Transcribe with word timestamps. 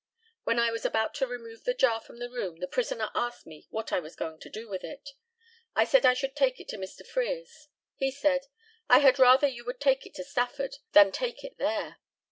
When 0.45 0.57
I 0.57 0.71
was 0.71 0.83
about 0.83 1.13
to 1.13 1.27
remove 1.27 1.63
the 1.63 1.75
jar 1.75 2.01
from 2.01 2.17
the 2.17 2.27
room, 2.31 2.57
the 2.57 2.65
prisoner 2.67 3.11
asked 3.13 3.45
me 3.45 3.67
what 3.69 3.91
I 3.93 3.99
was 3.99 4.15
going 4.15 4.39
to 4.39 4.49
do 4.49 4.67
with 4.67 4.83
it. 4.83 5.11
I 5.75 5.83
said 5.83 6.07
I 6.07 6.15
should 6.15 6.35
take 6.35 6.59
it 6.59 6.67
to 6.69 6.77
Mr. 6.79 7.05
Frere's. 7.05 7.67
He 7.97 8.09
said, 8.09 8.47
"I 8.89 8.97
had 8.97 9.19
rather 9.19 9.45
you 9.45 9.63
would 9.65 9.79
take 9.79 10.07
it 10.07 10.15
to 10.15 10.23
Stafford 10.23 10.77
than 10.93 11.11
take 11.11 11.43
it 11.43 11.59
there." 11.59 11.97